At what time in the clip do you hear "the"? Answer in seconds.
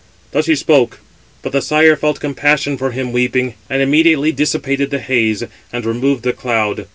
1.51-1.61, 4.89-4.97, 6.23-6.33